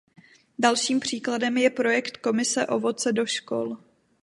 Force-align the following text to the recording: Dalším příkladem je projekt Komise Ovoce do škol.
Dalším 0.59 0.99
příkladem 0.99 1.57
je 1.57 1.69
projekt 1.69 2.17
Komise 2.17 2.67
Ovoce 2.67 3.11
do 3.11 3.25
škol. 3.25 3.77